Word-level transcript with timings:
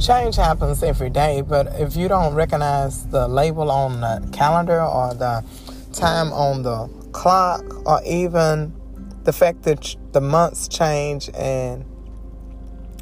change 0.00 0.36
happens 0.36 0.82
every 0.82 1.10
day, 1.10 1.40
but 1.40 1.66
if 1.80 1.96
you 1.96 2.08
don't 2.08 2.34
recognize 2.34 3.06
the 3.06 3.28
label 3.28 3.70
on 3.70 4.00
the 4.00 4.28
calendar 4.32 4.82
or 4.82 5.14
the 5.14 5.44
time 5.92 6.32
on 6.32 6.62
the 6.62 6.88
clock 7.12 7.62
or 7.86 8.00
even 8.04 8.72
the 9.24 9.32
fact 9.32 9.62
that 9.62 9.96
the 10.12 10.20
months 10.20 10.68
change 10.68 11.30
and 11.34 11.84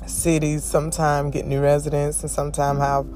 cities 0.07 0.65
sometimes 0.65 1.33
get 1.33 1.47
new 1.47 1.61
residents 1.61 2.23
and 2.23 2.31
sometimes 2.31 2.79
have 2.81 3.07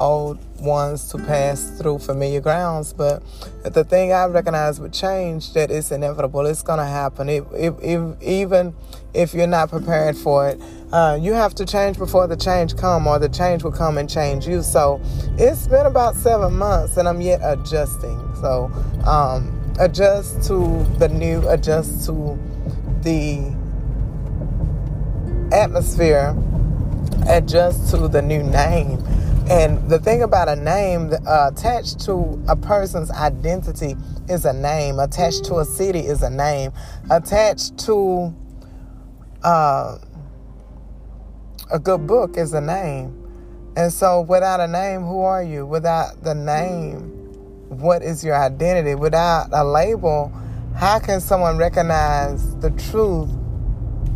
old 0.00 0.38
ones 0.60 1.10
to 1.10 1.18
pass 1.18 1.70
through 1.78 1.98
familiar 1.98 2.40
grounds. 2.40 2.92
But 2.92 3.22
the 3.64 3.84
thing 3.84 4.12
I 4.12 4.26
recognize 4.26 4.80
with 4.80 4.92
change 4.92 5.52
that 5.54 5.70
it's 5.70 5.90
inevitable. 5.90 6.46
It's 6.46 6.62
to 6.62 6.84
happen. 6.84 7.28
If, 7.28 7.44
if, 7.52 7.74
if, 7.82 8.22
even 8.22 8.74
if 9.14 9.34
you're 9.34 9.46
not 9.46 9.70
prepared 9.70 10.16
for 10.16 10.48
it, 10.48 10.60
uh, 10.92 11.18
you 11.20 11.32
have 11.32 11.54
to 11.56 11.64
change 11.64 11.98
before 11.98 12.26
the 12.26 12.36
change 12.36 12.76
come, 12.76 13.06
or 13.06 13.18
the 13.18 13.28
change 13.28 13.62
will 13.64 13.72
come 13.72 13.98
and 13.98 14.08
change 14.08 14.46
you. 14.46 14.62
So 14.62 15.00
it's 15.38 15.66
been 15.66 15.86
about 15.86 16.16
seven 16.16 16.54
months, 16.54 16.96
and 16.96 17.08
I'm 17.08 17.20
yet 17.20 17.40
adjusting. 17.42 18.18
So 18.40 18.70
um, 19.06 19.74
adjust 19.78 20.42
to 20.48 20.84
the 20.98 21.08
new, 21.08 21.48
adjust 21.48 22.06
to 22.06 22.38
the 23.02 23.54
atmosphere, 25.52 26.36
adjust 27.28 27.90
to 27.90 28.08
the 28.08 28.22
new 28.22 28.42
name 28.42 29.02
and 29.52 29.86
the 29.90 29.98
thing 29.98 30.22
about 30.22 30.48
a 30.48 30.56
name 30.56 31.12
uh, 31.26 31.50
attached 31.52 32.00
to 32.06 32.42
a 32.48 32.56
person's 32.56 33.10
identity 33.10 33.96
is 34.26 34.46
a 34.46 34.52
name, 34.54 34.98
attached 34.98 35.44
to 35.44 35.56
a 35.56 35.64
city 35.66 35.98
is 35.98 36.22
a 36.22 36.30
name, 36.30 36.72
attached 37.10 37.76
to 37.80 38.34
uh, 39.42 39.98
a 41.70 41.78
good 41.78 42.06
book 42.06 42.38
is 42.38 42.54
a 42.54 42.62
name. 42.62 43.18
And 43.76 43.92
so, 43.92 44.22
without 44.22 44.60
a 44.60 44.66
name, 44.66 45.02
who 45.02 45.20
are 45.20 45.42
you? 45.42 45.66
Without 45.66 46.24
the 46.24 46.34
name, 46.34 47.02
what 47.68 48.02
is 48.02 48.24
your 48.24 48.36
identity? 48.36 48.94
Without 48.94 49.48
a 49.52 49.62
label, 49.62 50.32
how 50.74 50.98
can 50.98 51.20
someone 51.20 51.58
recognize 51.58 52.56
the 52.56 52.70
truth 52.70 53.28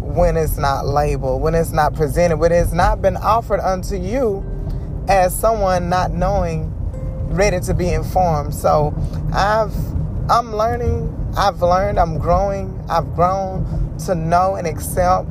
when 0.00 0.38
it's 0.38 0.56
not 0.56 0.86
labeled, 0.86 1.42
when 1.42 1.54
it's 1.54 1.72
not 1.72 1.94
presented, 1.94 2.38
when 2.38 2.52
it's 2.52 2.72
not 2.72 3.02
been 3.02 3.18
offered 3.18 3.60
unto 3.60 3.96
you? 3.96 4.55
As 5.08 5.34
someone 5.34 5.88
not 5.88 6.12
knowing, 6.12 6.72
ready 7.28 7.60
to 7.60 7.74
be 7.74 7.90
informed. 7.92 8.54
So 8.54 8.94
I've 9.32 9.74
I'm 10.28 10.54
learning, 10.54 11.34
I've 11.36 11.62
learned, 11.62 12.00
I'm 12.00 12.18
growing, 12.18 12.84
I've 12.88 13.14
grown 13.14 13.96
to 14.06 14.14
know 14.14 14.56
and 14.56 14.66
accept 14.66 15.28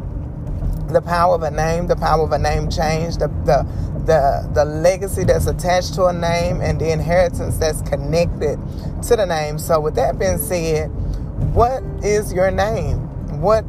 the 0.88 1.02
power 1.02 1.36
of 1.36 1.44
a 1.44 1.52
name, 1.52 1.88
the 1.88 1.96
power 1.96 2.23
of 2.23 2.31
a 2.31 2.40
name 2.40 2.70
change, 2.70 3.18
the 3.18 3.28
the 3.46 3.68
the, 4.06 4.50
the 4.53 4.66
legacy 4.66 5.23
that's 5.23 5.48
attached 5.48 5.96
to 5.96 6.06
a 6.06 6.14
name 6.14 6.62
and 6.62 6.80
the 6.80 6.92
inheritance 6.92 7.58
that's 7.58 7.81
connected 7.81 8.59
to 9.02 9.16
the 9.16 9.26
name. 9.26 9.58
So 9.58 9.80
with 9.80 9.96
that 9.96 10.20
being 10.20 10.38
said, 10.38 10.88
what 11.53 11.81
is 12.03 12.31
your 12.31 12.52
name? 12.52 13.00
What 13.42 13.66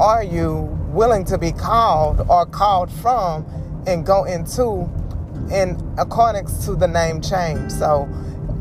are 0.00 0.24
you 0.24 0.62
willing 0.88 1.24
to 1.26 1.38
be 1.38 1.52
called 1.52 2.26
or 2.28 2.44
called 2.44 2.90
from 2.90 3.46
and 3.86 4.04
go 4.04 4.24
into 4.24 4.90
in 5.50 5.94
accordance 5.98 6.64
to 6.66 6.74
the 6.74 6.88
name 6.88 7.20
change. 7.20 7.70
So 7.72 8.08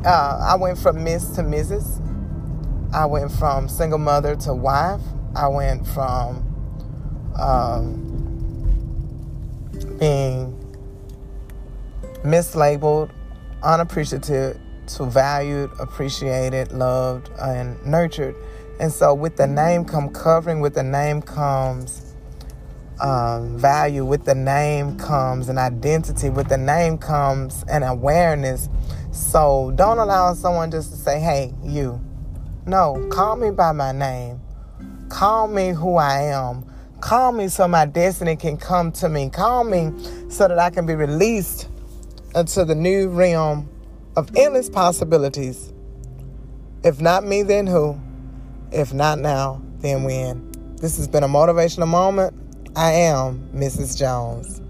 uh, 0.06 0.40
I 0.42 0.56
went 0.56 0.78
from 0.78 1.04
Miss 1.04 1.30
to 1.32 1.42
Mrs. 1.42 2.02
I 2.94 3.06
went 3.06 3.32
from 3.32 3.68
single 3.68 4.00
mother 4.00 4.36
to 4.38 4.54
wife. 4.54 5.02
I 5.36 5.48
went 5.48 5.86
from 5.88 6.44
um, 7.38 8.02
being 10.00 10.54
mislabeled, 12.24 13.12
unappreciative, 13.64 14.60
to 14.88 15.06
valued, 15.06 15.72
appreciated, 15.80 16.72
loved, 16.72 17.30
and 17.40 17.84
nurtured. 17.86 18.36
And 18.80 18.92
so, 18.92 19.14
with 19.14 19.38
the 19.38 19.48
name 19.48 19.86
come 19.86 20.10
covering, 20.10 20.60
with 20.62 20.76
the 20.76 20.84
name 20.84 21.22
comes 21.22 22.15
um, 23.00 23.58
value. 23.58 24.06
With 24.06 24.26
the 24.26 24.36
name 24.36 24.98
comes 24.98 25.50
an 25.50 25.58
identity. 25.58 26.30
With 26.30 26.50
the 26.50 26.58
name 26.58 26.98
comes 26.98 27.64
an 27.70 27.84
awareness. 27.84 28.70
So 29.12 29.72
don't 29.76 30.00
allow 30.00 30.34
someone 30.34 30.72
just 30.72 30.92
to 30.92 30.98
say, 30.98 31.20
hey, 31.20 31.54
you. 31.64 32.02
No, 32.66 33.08
call 33.12 33.36
me 33.36 33.52
by 33.52 33.72
my 33.72 33.92
name. 33.92 34.42
Call 35.10 35.48
me 35.48 35.70
who 35.70 35.96
I 35.98 36.24
am. 36.24 36.66
Call 37.00 37.32
me 37.32 37.48
so 37.48 37.68
my 37.68 37.86
destiny 37.86 38.36
can 38.36 38.58
come 38.58 38.92
to 38.94 39.10
me. 39.10 39.30
Call 39.30 39.64
me 39.64 39.92
so 40.30 40.48
that 40.48 40.58
I 40.58 40.70
can 40.70 40.86
be 40.86 40.96
released 40.96 41.68
into 42.34 42.66
the 42.66 42.76
new 42.76 43.10
realm 43.10 43.70
of 44.16 44.30
endless 44.36 44.70
possibilities. 44.70 45.72
If 46.84 47.02
not 47.02 47.24
me, 47.24 47.44
then 47.44 47.68
who? 47.68 48.00
If 48.72 48.94
not 48.94 49.20
now, 49.20 49.62
then 49.80 50.04
when? 50.04 50.52
This 50.78 50.98
has 50.98 51.08
been 51.08 51.24
a 51.24 51.28
motivational 51.28 51.88
moment. 51.88 52.34
I 52.78 52.92
am 52.92 53.50
Mrs. 53.56 53.98
Jones. 53.98 54.62